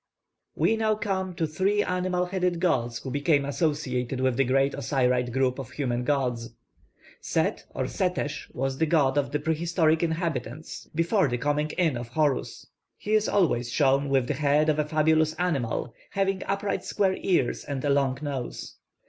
[0.55, 5.31] We now come to three animal headed gods who became associated with the great Osiride
[5.31, 6.55] group of human gods.
[7.19, 12.07] +Set+ or +Setesh+ was the god of the prehistoric inhabitants before the coming in of
[12.07, 12.65] Horus.
[12.97, 17.63] He is always shown with the head of a fabulous animal, having upright square ears
[17.63, 18.77] and a long nose.